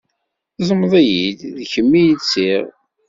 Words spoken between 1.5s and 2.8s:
d kemm i lsiɣ.